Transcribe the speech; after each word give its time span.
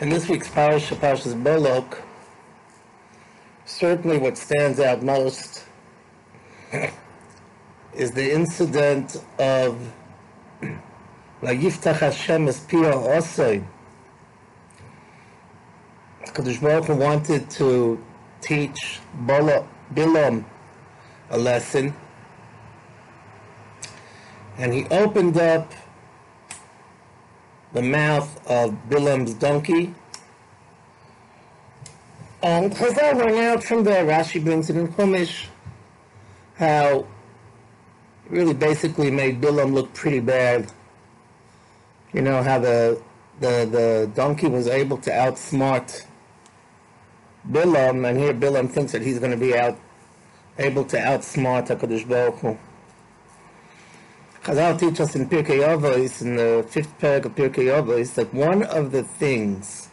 In 0.00 0.08
this 0.08 0.28
week's 0.28 0.48
parasha, 0.48 0.96
Parashas 0.96 1.40
Bolok, 1.40 1.98
certainly 3.64 4.18
what 4.18 4.36
stands 4.36 4.80
out 4.80 5.04
most 5.04 5.66
is 7.94 8.10
the 8.10 8.32
incident 8.32 9.22
of 9.38 9.78
Yiftach 11.42 12.00
Hashem 12.00 12.48
es 12.48 12.58
Pia 12.58 12.90
Osoi. 12.90 13.62
Kadosh 16.26 16.60
Baruch 16.60 16.88
wanted 16.88 17.48
to 17.50 18.02
teach 18.40 18.98
Bilam 19.24 20.44
a 21.30 21.38
lesson, 21.38 21.94
and 24.58 24.74
he 24.74 24.86
opened 24.86 25.38
up 25.38 25.72
the 27.74 27.82
mouth 27.82 28.40
of 28.48 28.74
Bilam's 28.88 29.34
donkey. 29.34 29.94
And 32.42 32.72
Chazal 32.72 33.16
went 33.16 33.36
out 33.36 33.64
from 33.64 33.84
there. 33.84 34.06
Rashi 34.06 34.42
brings 34.42 34.70
it 34.70 34.76
in 34.76 34.88
Chumash 34.88 35.46
how 36.56 37.06
really 38.28 38.54
basically 38.54 39.10
made 39.10 39.40
Bilam 39.40 39.72
look 39.72 39.92
pretty 39.92 40.20
bad. 40.20 40.70
You 42.12 42.22
know 42.22 42.42
how 42.42 42.58
the 42.58 43.02
the 43.40 43.68
the 43.70 44.10
donkey 44.14 44.46
was 44.46 44.68
able 44.68 44.98
to 44.98 45.10
outsmart 45.10 46.06
Bilam, 47.50 48.08
and 48.08 48.18
here 48.18 48.32
Bilam 48.32 48.70
thinks 48.70 48.92
that 48.92 49.02
he's 49.02 49.18
going 49.18 49.32
to 49.32 49.36
be 49.36 49.56
out 49.56 49.76
able 50.58 50.84
to 50.84 50.96
outsmart 50.96 51.66
Hakadosh 51.66 52.08
Baruch 52.08 52.36
Hu. 52.36 52.58
Chazal 54.44 54.78
teach 54.78 55.00
us 55.00 55.16
in 55.16 55.26
Pirkei 55.26 55.60
Avos, 55.60 56.20
in 56.20 56.36
the 56.36 56.66
fifth 56.68 56.98
paragraph 56.98 57.32
of 57.32 57.34
Pirkei 57.34 57.68
Avos, 57.82 58.12
that 58.16 58.34
one 58.34 58.62
of 58.64 58.92
the 58.92 59.02
things 59.02 59.88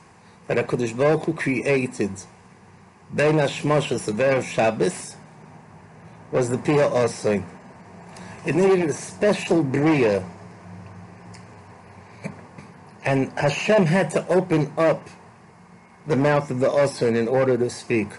that 0.47 0.57
HaKadosh 0.57 0.97
Baruch 0.97 1.23
Hu 1.23 1.33
created, 1.33 2.11
Bein 3.15 3.35
HaShmoshos 3.35 4.09
of 4.09 4.15
Erev 4.15 4.43
Shabbos, 4.43 5.15
was 6.33 6.49
the 6.49 6.57
Pia 6.57 6.89
Osoi. 6.89 7.45
It 8.45 8.55
needed 8.55 8.89
a 8.89 8.93
special 8.93 9.63
Bria. 9.63 10.21
And 13.05 13.31
Hashem 13.39 13.85
had 13.85 14.09
to 14.11 14.27
open 14.27 14.73
up 14.77 15.09
the 16.07 16.17
mouth 16.17 16.51
of 16.51 16.59
the 16.59 16.67
Osir 16.67 17.15
in 17.15 17.29
order 17.29 17.57
to 17.57 17.69
speak. 17.69 18.09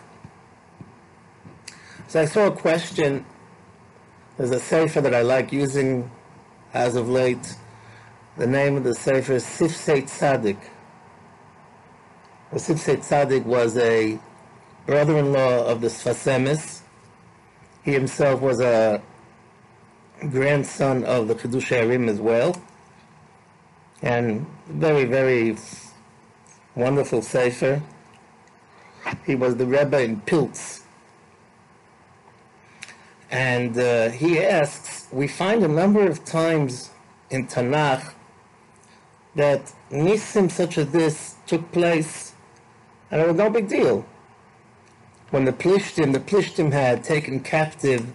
So 2.08 2.22
I 2.22 2.24
saw 2.24 2.46
a 2.46 2.52
question. 2.52 3.26
There's 4.38 4.50
a 4.50 4.60
sefer 4.60 5.02
that 5.02 5.14
I 5.14 5.20
like 5.20 5.52
using 5.52 6.10
as 6.74 6.96
of 6.96 7.08
late. 7.08 7.54
The 8.36 8.46
name 8.46 8.76
of 8.76 8.84
the 8.84 8.94
Sefer 8.94 9.34
is 9.34 9.44
Sifsei 9.44 10.02
Tzadik. 10.02 10.58
Sifsei 12.54 12.96
Tzadik 12.96 13.44
was 13.44 13.76
a 13.76 14.18
brother-in-law 14.86 15.66
of 15.66 15.80
the 15.80 15.88
Sfas 15.88 16.26
Emes. 16.26 16.80
He 17.84 17.92
himself 17.92 18.40
was 18.40 18.60
a 18.60 19.02
grandson 20.30 21.04
of 21.04 21.28
the 21.28 21.34
Chiddushei 21.34 21.84
HaRim 21.84 22.08
as 22.08 22.20
well. 22.20 22.60
And 24.02 24.46
very, 24.68 25.04
very 25.04 25.56
wonderful 26.74 27.22
Sefer. 27.22 27.82
He 29.26 29.34
was 29.34 29.56
the 29.56 29.66
Rebbe 29.66 30.02
in 30.02 30.20
Pilz. 30.22 30.82
And 33.30 33.76
uh, 33.78 34.10
he 34.10 34.40
asks, 34.40 34.91
we 35.12 35.28
find 35.28 35.62
a 35.62 35.68
number 35.68 36.06
of 36.08 36.24
times 36.24 36.90
in 37.30 37.46
Tanakh 37.46 38.14
that 39.34 39.72
nisim 39.90 40.50
such 40.50 40.78
as 40.78 40.90
this 40.90 41.36
took 41.46 41.70
place, 41.70 42.32
and 43.10 43.20
it 43.20 43.26
was 43.26 43.36
no 43.36 43.50
big 43.50 43.68
deal. 43.68 44.06
When 45.30 45.44
the 45.44 45.52
Plishtim, 45.52 46.12
the 46.12 46.20
Plishtim 46.20 46.72
had 46.72 47.04
taken 47.04 47.40
captive 47.40 48.12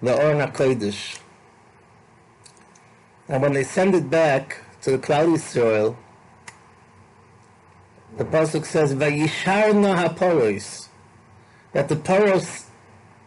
the 0.00 0.14
Orna 0.14 0.48
Kodesh, 0.48 1.18
and 3.28 3.42
when 3.42 3.52
they 3.52 3.64
send 3.64 3.94
it 3.94 4.10
back 4.10 4.58
to 4.82 4.90
the 4.92 4.98
Klal 4.98 5.28
Yisroel, 5.28 5.96
the 8.16 8.24
pasuk 8.24 8.64
says, 8.64 8.94
"Vayisharna 8.94 9.96
haporos," 9.96 10.88
that 11.72 11.88
the 11.88 11.96
poros 11.96 12.64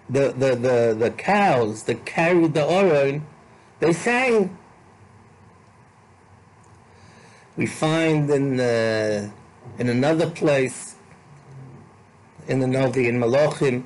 the, 0.09 0.33
the, 0.37 0.55
the, 0.55 0.95
the 0.97 1.11
cows 1.11 1.83
that 1.83 2.05
carried 2.05 2.53
the 2.53 2.61
Oron, 2.61 3.21
they 3.79 3.93
sang. 3.93 4.57
We 7.57 7.65
find 7.65 8.29
in, 8.29 8.57
the, 8.57 9.31
in 9.79 9.89
another 9.89 10.29
place, 10.29 10.95
in 12.47 12.59
the 12.59 12.67
Novi, 12.67 13.07
in 13.07 13.19
Malachim, 13.19 13.85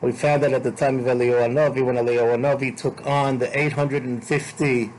we 0.00 0.10
found 0.10 0.42
that 0.42 0.52
at 0.52 0.64
the 0.64 0.72
time 0.72 0.98
of 0.98 1.04
Eliyahu 1.04 1.52
Novi, 1.52 1.82
when 1.82 1.94
Eliyahu 1.94 2.40
Novi 2.40 2.72
took 2.72 3.06
on 3.06 3.38
the 3.38 3.56
850 3.56 4.90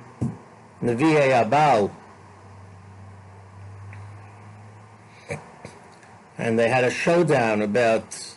Nevi'ei 0.82 1.50
HaBaal, 1.50 1.92
and 6.38 6.58
they 6.58 6.70
had 6.70 6.86
a 6.86 6.92
showdown 6.92 7.62
about 7.62 8.33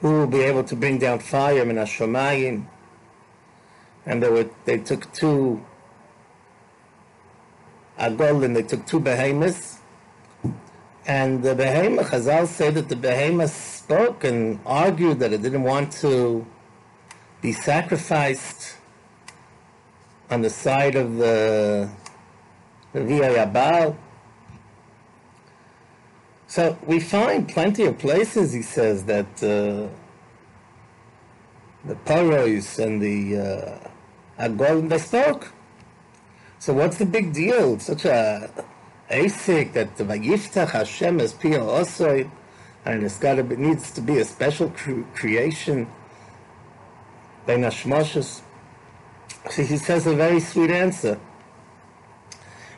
who 0.00 0.20
will 0.20 0.26
be 0.26 0.40
able 0.40 0.64
to 0.64 0.76
bring 0.76 0.98
down 0.98 1.18
fire 1.18 1.62
in 1.62 1.76
Hashomayim. 1.76 2.66
And 4.06 4.22
they 4.22 4.28
were 4.28 4.48
they 4.64 4.78
took 4.78 5.12
two 5.12 5.64
agol 7.98 8.44
and 8.44 8.56
they 8.56 8.62
took 8.62 8.86
two 8.86 9.00
behemoths. 9.00 9.78
And 11.06 11.42
the 11.42 11.54
behemoth, 11.54 12.10
Chazal 12.10 12.46
say 12.46 12.70
that 12.70 12.88
the 12.88 12.96
behemoth 12.96 13.50
spoke 13.50 14.24
and 14.24 14.60
argued 14.64 15.18
that 15.20 15.32
it 15.32 15.42
didn't 15.42 15.62
want 15.62 15.92
to 16.04 16.46
be 17.42 17.52
sacrificed 17.52 18.76
on 20.30 20.42
the 20.42 20.50
side 20.50 20.94
of 20.94 21.16
the 21.16 21.90
Via 22.92 23.46
so 26.50 26.76
we 26.84 26.98
find 26.98 27.48
plenty 27.48 27.84
of 27.84 27.96
places, 27.96 28.52
he 28.52 28.62
says, 28.62 29.04
that 29.04 29.32
uh, 29.40 29.86
the 31.84 31.94
Paros 32.04 32.80
and 32.80 33.00
the 33.00 33.36
uh, 34.36 34.48
Agol, 34.48 34.88
they 34.88 34.98
spoke. 34.98 35.52
So 36.58 36.72
what's 36.72 36.98
the 36.98 37.06
big 37.06 37.32
deal? 37.32 37.74
It's 37.74 37.86
such 37.86 38.04
a 38.04 38.50
asik 39.08 39.74
that 39.74 39.96
the 39.96 40.02
Vayiftach 40.02 40.70
Hashem 40.70 41.20
is 41.20 41.34
Pia 41.34 41.60
Osoy, 41.60 42.28
and 42.84 43.04
it's 43.04 43.20
got 43.20 43.36
to 43.36 43.44
be, 43.44 43.54
needs 43.54 43.92
to 43.92 44.00
be 44.00 44.18
a 44.18 44.24
special 44.24 44.70
cre- 44.70 45.02
creation. 45.14 45.86
Ben 47.46 47.60
Hashmoshes. 47.60 48.40
So 49.52 49.62
he 49.62 49.76
says 49.76 50.04
a 50.04 50.16
very 50.16 50.40
sweet 50.40 50.72
answer. 50.72 51.20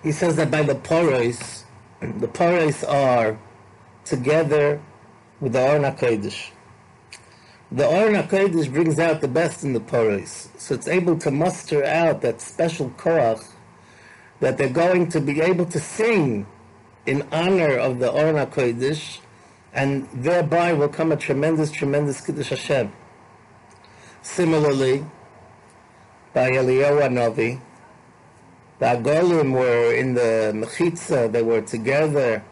He 0.02 0.12
says 0.12 0.36
that 0.36 0.50
by 0.50 0.62
the 0.62 0.74
Paros, 0.74 1.64
the 2.02 2.28
Paros 2.28 2.84
are 2.84 3.38
together 4.04 4.80
with 5.40 5.52
the 5.52 5.60
Aron 5.60 5.82
HaKodesh. 5.82 6.50
The 7.70 7.88
Aron 7.88 8.14
HaKodesh 8.14 8.72
brings 8.72 8.98
out 8.98 9.20
the 9.20 9.28
best 9.28 9.64
in 9.64 9.72
the 9.72 9.80
Paros, 9.80 10.48
so 10.58 10.74
it's 10.74 10.88
able 10.88 11.18
to 11.18 11.30
muster 11.30 11.84
out 11.84 12.20
that 12.22 12.40
special 12.40 12.90
koach 12.90 13.44
that 14.40 14.58
they're 14.58 14.68
going 14.68 15.08
to 15.08 15.20
be 15.20 15.40
able 15.40 15.66
to 15.66 15.80
sing 15.80 16.46
in 17.06 17.26
honor 17.32 17.76
of 17.76 17.98
the 17.98 18.12
Aron 18.12 18.46
HaKodesh, 18.46 19.20
and 19.72 20.08
thereby 20.12 20.72
will 20.72 20.88
come 20.88 21.12
a 21.12 21.16
tremendous, 21.16 21.70
tremendous 21.70 22.20
Kiddush 22.20 22.50
Hashem. 22.50 22.92
Similarly, 24.20 25.04
by 26.34 26.50
Eliyahu 26.50 27.10
Novi, 27.10 27.60
the 28.78 28.86
Agolim 28.86 29.52
were 29.52 29.92
in 29.94 30.14
the 30.14 30.52
Mechitza, 30.54 31.30
they 31.30 31.42
were 31.42 31.60
together 31.60 32.44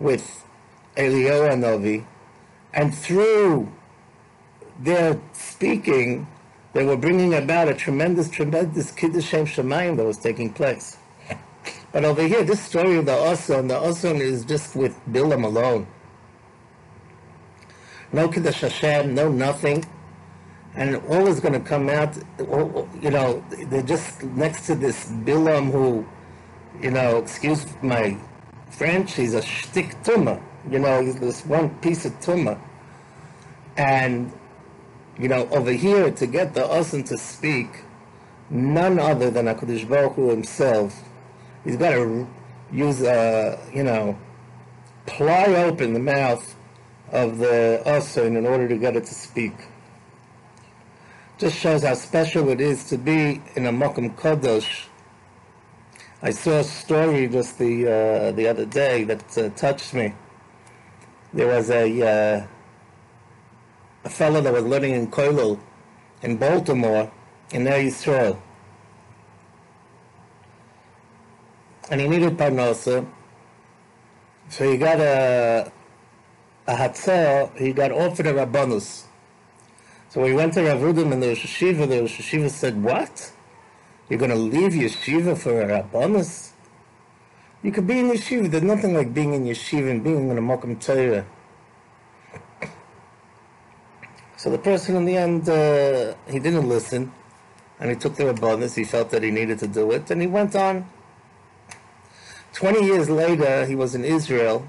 with 0.00 0.44
Eliyahu 0.96 1.58
Novi, 1.58 2.06
and 2.74 2.94
through 2.94 3.70
their 4.80 5.20
speaking, 5.32 6.26
they 6.72 6.84
were 6.84 6.96
bringing 6.96 7.34
about 7.34 7.68
a 7.68 7.74
tremendous, 7.74 8.30
tremendous 8.30 8.90
Kiddush 8.90 9.26
Shem 9.26 9.46
Shemayim 9.46 9.96
that 9.96 10.04
was 10.04 10.18
taking 10.18 10.52
place. 10.52 10.96
But 11.92 12.04
over 12.04 12.26
here, 12.26 12.42
this 12.42 12.60
story 12.60 12.96
of 12.96 13.06
the 13.06 13.12
Oson, 13.12 13.68
the 13.68 13.74
Oson 13.74 14.18
is 14.18 14.44
just 14.44 14.74
with 14.74 14.98
Bilam 15.10 15.44
alone. 15.44 15.86
No 18.12 18.28
Kiddush 18.28 18.60
Hashem, 18.62 19.14
no 19.14 19.30
nothing. 19.30 19.84
And 20.74 20.96
all 21.08 21.26
is 21.26 21.38
going 21.40 21.52
to 21.52 21.60
come 21.60 21.90
out, 21.90 22.16
oh, 22.40 22.46
oh, 22.48 22.88
you 23.00 23.10
know, 23.10 23.44
they're 23.66 23.82
just 23.82 24.22
next 24.22 24.66
to 24.66 24.74
this 24.74 25.10
Bilam 25.10 25.70
who, 25.70 26.06
you 26.80 26.90
know, 26.90 27.18
excuse 27.18 27.66
my 27.82 28.16
French, 28.70 29.14
he's 29.14 29.34
a 29.34 29.42
shtick 29.42 30.02
tumah 30.02 30.40
you 30.70 30.78
know, 30.78 31.12
this 31.12 31.44
one 31.44 31.70
piece 31.80 32.04
of 32.04 32.12
tumah. 32.20 32.58
And, 33.76 34.32
you 35.18 35.28
know, 35.28 35.48
over 35.48 35.72
here 35.72 36.10
to 36.10 36.26
get 36.26 36.54
the 36.54 36.62
Asim 36.62 37.06
to 37.08 37.18
speak, 37.18 37.84
none 38.50 38.98
other 38.98 39.30
than 39.30 39.46
HaKadosh 39.46 39.88
Baruch 39.88 40.14
Hu 40.14 40.30
himself, 40.30 41.02
he's 41.64 41.76
got 41.76 41.90
to 41.90 42.28
use, 42.72 43.02
uh, 43.02 43.58
you 43.72 43.82
know, 43.82 44.18
pry 45.06 45.46
open 45.54 45.94
the 45.94 46.00
mouth 46.00 46.54
of 47.10 47.38
the 47.38 47.82
Oson 47.84 48.36
in 48.36 48.46
order 48.46 48.68
to 48.68 48.76
get 48.76 48.96
it 48.96 49.04
to 49.04 49.14
speak. 49.14 49.52
Just 51.38 51.58
shows 51.58 51.82
how 51.82 51.94
special 51.94 52.48
it 52.50 52.60
is 52.60 52.84
to 52.84 52.96
be 52.96 53.42
in 53.56 53.66
a 53.66 53.72
Mokum 53.72 54.14
Kodosh. 54.14 54.86
I 56.22 56.30
saw 56.30 56.60
a 56.60 56.64
story 56.64 57.26
just 57.26 57.58
the 57.58 57.86
uh, 57.86 58.32
the 58.32 58.46
other 58.46 58.64
day 58.64 59.02
that 59.04 59.38
uh, 59.38 59.48
touched 59.50 59.92
me. 59.92 60.14
There 61.32 61.46
was 61.46 61.70
a 61.70 61.86
uh, 62.02 62.46
a 64.04 64.10
fellow 64.10 64.40
that 64.40 64.52
was 64.52 64.64
living 64.64 64.94
in 64.94 65.06
Koilel 65.08 65.58
in 66.22 66.36
Baltimore 66.36 67.10
in 67.52 67.64
Eretz 67.64 68.04
Yisrael. 68.04 68.38
And 71.90 72.00
he 72.00 72.08
needed 72.08 72.36
parnasa, 72.36 73.06
so 74.48 74.70
he 74.70 74.76
got 74.76 75.00
a 75.00 75.72
a 76.66 76.74
hatzah, 76.74 77.56
he 77.56 77.72
got 77.72 77.90
offered 77.92 78.26
a 78.26 78.34
rabbanus. 78.34 79.04
So 80.10 80.24
he 80.24 80.32
went 80.32 80.54
to 80.54 80.62
Rav 80.62 80.78
Ruderman 80.78 81.20
the 81.20 81.34
Hashiva, 81.34 81.88
the 81.88 82.02
Hashiva 82.02 82.50
said, 82.50 82.82
what? 82.82 83.32
You're 84.08 84.18
going 84.18 84.30
to 84.30 84.36
leave 84.36 84.72
yeshiva 84.72 85.36
for 85.36 85.62
a 85.62 85.82
rabbanus? 85.82 86.51
You 87.62 87.70
could 87.70 87.86
be 87.86 88.00
in 88.00 88.10
yeshiva. 88.10 88.50
There's 88.50 88.64
nothing 88.64 88.94
like 88.94 89.14
being 89.14 89.34
in 89.34 89.44
yeshiva 89.44 89.90
and 89.90 90.02
being 90.02 90.30
in 90.30 90.38
a 90.38 90.42
Mokum 90.42 90.80
Torah. 90.84 91.24
So 94.36 94.50
the 94.50 94.58
person 94.58 94.96
in 94.96 95.04
the 95.04 95.16
end, 95.16 95.48
uh, 95.48 96.14
he 96.28 96.40
didn't 96.40 96.68
listen, 96.68 97.12
and 97.78 97.90
he 97.90 97.96
took 97.96 98.16
the 98.16 98.24
rabbanus. 98.24 98.74
He 98.74 98.82
felt 98.82 99.10
that 99.10 99.22
he 99.22 99.30
needed 99.30 99.60
to 99.60 99.68
do 99.68 99.92
it, 99.92 100.10
and 100.10 100.20
he 100.20 100.26
went 100.26 100.56
on. 100.56 100.88
Twenty 102.52 102.84
years 102.84 103.08
later, 103.08 103.64
he 103.64 103.76
was 103.76 103.94
in 103.94 104.04
Israel, 104.04 104.66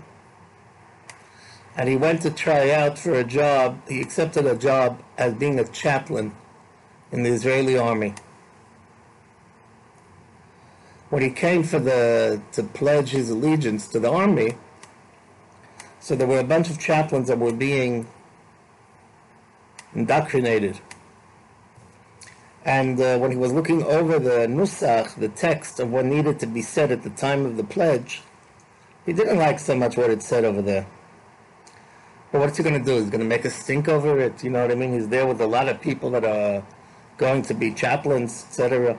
and 1.75 1.89
he 1.89 1.95
went 1.95 2.21
to 2.21 2.29
try 2.29 2.69
out 2.69 2.99
for 2.99 3.15
a 3.15 3.23
job. 3.23 3.81
He 3.87 4.01
accepted 4.01 4.45
a 4.45 4.55
job 4.55 5.01
as 5.17 5.33
being 5.33 5.59
a 5.59 5.65
chaplain 5.65 6.33
in 7.11 7.23
the 7.23 7.31
Israeli 7.31 7.75
army. 7.75 8.13
When 11.13 11.21
he 11.21 11.29
came 11.29 11.61
for 11.61 11.77
the 11.77 12.41
to 12.53 12.63
pledge 12.63 13.09
his 13.09 13.29
allegiance 13.29 13.87
to 13.89 13.99
the 13.99 14.09
army, 14.09 14.57
so 15.99 16.15
there 16.15 16.25
were 16.25 16.39
a 16.39 16.43
bunch 16.43 16.71
of 16.71 16.79
chaplains 16.79 17.27
that 17.27 17.37
were 17.37 17.53
being 17.53 18.07
indoctrinated. 19.93 20.79
And 22.65 22.99
uh, 22.99 23.19
when 23.19 23.29
he 23.29 23.37
was 23.37 23.53
looking 23.53 23.83
over 23.83 24.17
the 24.17 24.47
nusach, 24.47 25.13
the 25.19 25.29
text 25.29 25.79
of 25.79 25.91
what 25.91 26.05
needed 26.05 26.39
to 26.39 26.47
be 26.47 26.63
said 26.63 26.91
at 26.91 27.03
the 27.03 27.11
time 27.11 27.45
of 27.45 27.57
the 27.57 27.63
pledge, 27.63 28.23
he 29.05 29.13
didn't 29.13 29.37
like 29.37 29.59
so 29.59 29.75
much 29.75 29.95
what 29.95 30.09
it 30.09 30.23
said 30.23 30.43
over 30.43 30.63
there. 30.63 30.87
But 32.31 32.41
what's 32.41 32.57
he 32.57 32.63
going 32.63 32.83
to 32.83 32.83
do? 32.83 32.95
He's 32.95 33.11
going 33.11 33.21
to 33.21 33.33
make 33.35 33.45
a 33.45 33.51
stink 33.51 33.87
over 33.87 34.19
it. 34.19 34.43
You 34.43 34.49
know 34.49 34.63
what 34.63 34.71
I 34.71 34.75
mean? 34.75 34.93
He's 34.93 35.09
there 35.09 35.27
with 35.27 35.41
a 35.41 35.45
lot 35.45 35.69
of 35.69 35.79
people 35.79 36.09
that 36.09 36.25
are 36.25 36.63
going 37.17 37.43
to 37.43 37.53
be 37.53 37.71
chaplains, 37.71 38.45
etc. 38.49 38.97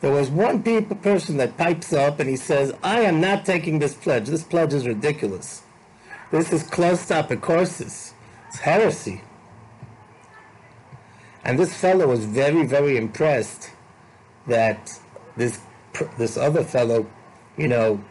There 0.00 0.10
was 0.10 0.30
one 0.30 0.62
people, 0.62 0.96
person 0.96 1.36
that 1.36 1.56
pipes 1.58 1.92
up 1.92 2.20
and 2.20 2.28
he 2.28 2.36
says, 2.36 2.72
I 2.82 3.00
am 3.00 3.20
not 3.20 3.44
taking 3.44 3.78
this 3.78 3.94
pledge. 3.94 4.28
This 4.28 4.42
pledge 4.42 4.72
is 4.72 4.86
ridiculous. 4.86 5.62
This 6.30 6.52
is 6.52 6.62
closed 6.62 7.12
up 7.12 7.28
courses. 7.40 8.14
It's 8.48 8.60
heresy. 8.60 9.22
And 11.44 11.58
this 11.58 11.74
fellow 11.74 12.06
was 12.06 12.24
very, 12.24 12.64
very 12.66 12.96
impressed 12.96 13.70
that 14.46 14.98
this 15.36 15.60
this 16.18 16.36
other 16.36 16.62
fellow, 16.62 17.06
you 17.56 17.68
know, 17.68 18.02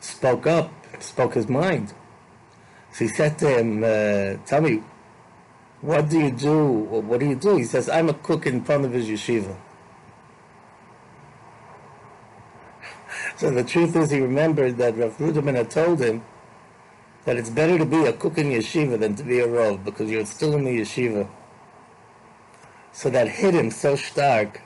spoke 0.00 0.46
up, 0.46 0.72
spoke 1.00 1.34
his 1.34 1.48
mind. 1.48 1.92
So 2.92 3.04
he 3.04 3.08
said 3.08 3.38
to 3.38 3.58
him, 3.58 3.84
uh, 3.84 4.44
"Tell 4.46 4.62
me, 4.62 4.82
what 5.80 6.08
do 6.08 6.18
you 6.18 6.30
do? 6.30 6.66
What 6.66 7.20
do 7.20 7.26
you 7.26 7.34
do?" 7.36 7.56
He 7.56 7.64
says, 7.64 7.88
"I'm 7.88 8.08
a 8.08 8.14
cook 8.14 8.46
in 8.46 8.64
front 8.64 8.84
of 8.84 8.92
his 8.92 9.08
yeshiva." 9.08 9.56
So 13.40 13.48
the 13.48 13.64
truth 13.64 13.96
is, 13.96 14.10
he 14.10 14.20
remembered 14.20 14.76
that 14.76 14.98
Rav 14.98 15.16
Ruderman 15.16 15.54
had 15.54 15.70
told 15.70 15.98
him 15.98 16.22
that 17.24 17.38
it's 17.38 17.48
better 17.48 17.78
to 17.78 17.86
be 17.86 18.04
a 18.04 18.12
cook 18.12 18.36
in 18.36 18.48
yeshiva 18.48 19.00
than 19.00 19.14
to 19.14 19.22
be 19.22 19.40
a 19.40 19.48
rov 19.48 19.82
because 19.82 20.10
you're 20.10 20.26
still 20.26 20.54
in 20.56 20.64
the 20.64 20.80
yeshiva. 20.80 21.26
So 22.92 23.08
that 23.08 23.28
hit 23.28 23.54
him 23.54 23.70
so 23.70 23.96
stark 23.96 24.60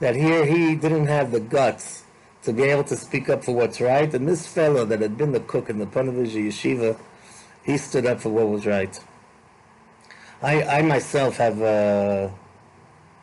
that 0.00 0.16
here 0.16 0.44
he 0.44 0.74
didn't 0.74 1.06
have 1.06 1.30
the 1.30 1.40
guts 1.40 2.04
to 2.42 2.52
be 2.52 2.64
able 2.64 2.84
to 2.84 2.96
speak 2.98 3.30
up 3.30 3.42
for 3.42 3.54
what's 3.54 3.80
right. 3.80 4.12
And 4.12 4.28
this 4.28 4.46
fellow 4.46 4.84
that 4.84 5.00
had 5.00 5.16
been 5.16 5.32
the 5.32 5.40
cook 5.40 5.70
in 5.70 5.78
the 5.78 5.86
Ponevezh 5.86 6.34
yeshiva, 6.34 6.98
he 7.62 7.78
stood 7.78 8.04
up 8.04 8.20
for 8.20 8.28
what 8.28 8.50
was 8.50 8.66
right. 8.66 9.00
I, 10.42 10.62
I 10.62 10.82
myself 10.82 11.38
have, 11.38 11.62
uh, 11.62 12.28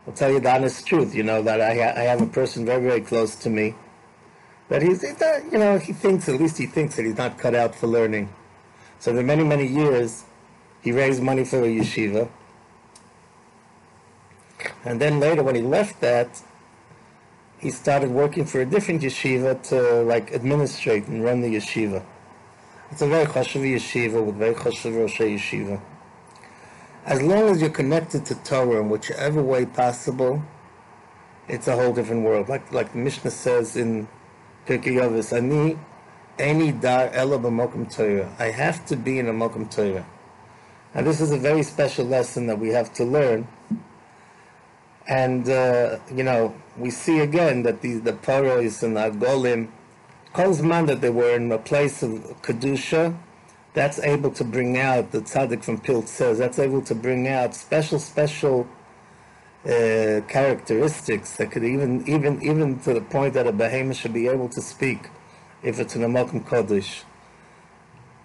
I'll 0.07 0.13
tell 0.13 0.31
you 0.31 0.39
the 0.39 0.51
honest 0.51 0.88
truth, 0.88 1.13
you 1.13 1.22
know, 1.22 1.44
that 1.44 1.62
I, 1.62 2.01
I 2.01 2.04
have 2.06 2.24
a 2.24 2.25
person 2.25 2.66
very, 2.66 2.81
very 2.81 3.01
close 3.01 3.36
to 3.36 3.51
me 3.51 3.75
that 4.71 4.81
he's, 4.81 5.03
not, 5.03 5.51
you 5.51 5.57
know, 5.57 5.77
he 5.77 5.91
thinks, 5.91 6.29
at 6.29 6.39
least 6.39 6.57
he 6.57 6.65
thinks 6.65 6.95
that 6.95 7.03
he's 7.03 7.18
not 7.18 7.38
cut 7.38 7.53
out 7.53 7.75
for 7.75 7.88
learning. 7.88 8.33
So 9.00 9.13
for 9.13 9.21
many, 9.21 9.44
many 9.44 9.68
years, 9.68 10.23
he 10.81 10.94
raised 10.94 11.21
money 11.21 11.44
for 11.44 11.57
a 11.57 11.68
yeshiva. 11.68 12.29
And 14.85 15.01
then 15.01 15.19
later, 15.19 15.44
when 15.44 15.56
he 15.56 15.62
left 15.62 16.00
that, 16.00 16.41
he 17.59 17.69
started 17.69 18.12
working 18.12 18.45
for 18.45 18.62
a 18.62 18.65
different 18.65 19.01
yeshiva 19.01 19.62
to 19.63 20.03
like 20.03 20.31
administrate 20.31 21.06
and 21.07 21.21
run 21.21 21.41
the 21.41 21.53
yeshiva. 21.53 22.01
It's 22.91 23.01
a 23.01 23.07
very 23.07 23.25
chashuv 23.25 23.75
yeshiva 23.75 24.25
with 24.25 24.38
very 24.38 24.56
chashuv 24.56 24.97
rosh 24.97 25.19
yeshiva. 25.19 25.81
As 27.06 27.21
long 27.21 27.50
as 27.50 27.59
you're 27.59 27.71
connected 27.71 28.25
to 28.27 28.35
Torah 28.35 28.79
in 28.79 28.88
whichever 28.88 29.44
way 29.44 29.65
possible, 29.65 30.41
it's 31.50 31.68
a 31.68 31.75
whole 31.75 31.91
different 31.91 32.23
world. 32.23 32.47
Like 32.47 32.71
like 32.71 32.94
the 32.94 33.00
Mishnah 33.00 33.31
says 33.31 33.75
in 33.75 34.07
Pirkei 34.77 35.33
Ani 35.33 35.77
any 36.39 36.71
dar 36.71 37.09
ela 37.13 37.38
b'mokum 37.38 37.94
Torah. 37.94 38.33
I 38.39 38.45
have 38.45 38.85
to 38.85 38.95
be 38.95 39.19
in 39.19 39.27
a 39.27 39.33
mokum 39.33 39.69
Torah. 39.69 40.06
Now 40.95 41.01
this 41.01 41.19
is 41.19 41.31
a 41.31 41.38
very 41.38 41.63
special 41.63 42.06
lesson 42.06 42.47
that 42.47 42.57
we 42.57 42.69
have 42.69 42.94
to 42.94 43.03
learn. 43.03 43.47
And, 45.07 45.50
uh, 45.50 46.00
you 46.13 46.23
know, 46.23 46.56
we 46.77 46.89
see 46.89 47.19
again 47.19 47.63
that 47.63 47.81
the, 47.81 47.95
the 47.95 48.13
Paros 48.13 48.81
and 48.81 48.95
the 48.95 49.12
Agolim, 49.12 49.68
man 50.63 50.85
that 50.85 51.01
they 51.01 51.09
were 51.09 51.35
in 51.35 51.51
a 51.51 51.57
place 51.57 52.01
of 52.01 52.11
Kedusha, 52.42 53.18
that's 53.73 53.99
able 53.99 54.31
to 54.31 54.45
bring 54.45 54.78
out, 54.78 55.11
the 55.11 55.19
tzaddik 55.19 55.63
from 55.63 55.81
Pilt 55.81 56.07
says, 56.07 56.37
that's 56.37 56.59
able 56.59 56.81
to 56.83 56.95
bring 56.95 57.28
out 57.28 57.56
special, 57.56 57.99
special 57.99 58.68
uh, 59.65 60.21
characteristics 60.27 61.35
that 61.37 61.51
could 61.51 61.63
even, 61.63 62.07
even, 62.07 62.41
even 62.41 62.80
to 62.80 62.94
the 62.94 63.01
point 63.01 63.33
that 63.35 63.45
a 63.45 63.51
behemoth 63.51 63.97
should 63.97 64.13
be 64.13 64.27
able 64.27 64.49
to 64.49 64.61
speak 64.61 65.09
if 65.61 65.80
it's 65.80 65.95
an 65.95 66.01
Amalkam 66.01 66.44
Kodesh. 66.44 67.03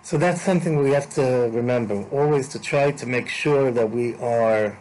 So 0.03 0.17
that's 0.17 0.41
something 0.41 0.79
we 0.79 0.93
have 0.93 1.11
to 1.15 1.51
remember, 1.53 2.05
always 2.13 2.49
to 2.49 2.61
try 2.61 2.93
to 2.93 3.07
make 3.07 3.29
sure 3.29 3.71
that 3.73 3.91
we 3.91 4.15
are 4.15 4.79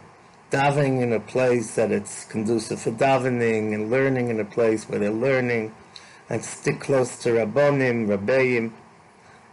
davening 0.50 1.02
in 1.02 1.12
a 1.12 1.20
place 1.20 1.74
that 1.74 1.90
it's 1.90 2.24
conducive 2.24 2.80
for 2.80 2.92
davening 2.92 3.74
and 3.74 3.90
learning 3.90 4.30
in 4.30 4.38
a 4.40 4.44
place 4.44 4.88
where 4.88 4.98
they're 4.98 5.10
learning 5.10 5.74
and 6.30 6.44
stick 6.44 6.80
close 6.80 7.18
to 7.18 7.30
Rabbonim, 7.30 8.06
Rabbeim, 8.06 8.72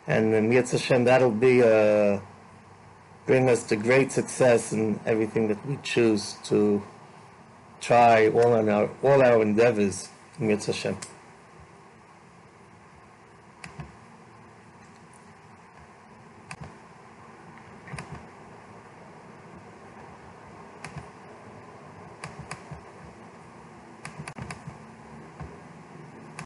and 0.07 0.33
in 0.33 0.51
Yetz 0.51 0.71
Hashem, 0.71 1.05
that'll 1.05 1.31
be 1.31 1.63
uh, 1.63 2.19
bring 3.25 3.49
us 3.49 3.63
to 3.63 3.75
great 3.75 4.11
success 4.11 4.73
in 4.73 4.99
everything 5.05 5.47
that 5.47 5.65
we 5.65 5.77
choose 5.81 6.35
to 6.43 6.83
try 7.83 8.29
all 8.29 8.53
our 8.53 8.89
all 9.03 9.21
our 9.21 9.41
endeavors 9.41 10.09
in 10.39 10.47
Yetz 10.47 10.67
Hashem. 10.67 10.97